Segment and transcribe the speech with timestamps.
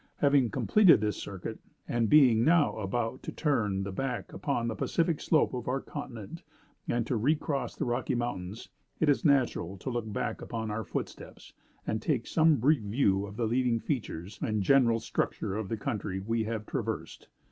[0.17, 5.21] Having completed this circuit, and being now about to turn the back upon the Pacific
[5.21, 6.41] slope of our continent,
[6.87, 8.67] and to recross the Rocky Mountains,
[8.99, 11.53] it is natural to look back upon our footsteps,
[11.85, 16.19] and take some brief view of the leading features and general structure of the country
[16.19, 17.27] we have traversed.